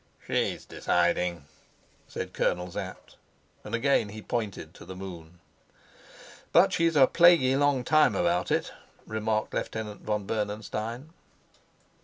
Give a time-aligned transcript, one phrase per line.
[0.25, 1.45] "She is deciding,"
[2.07, 3.17] said Colonel Sapt,
[3.63, 5.37] and again he pointed to the moon.
[6.51, 8.71] "But she's a plaguey long time about it,"
[9.05, 11.11] remarked Lieutenant von Bernenstein.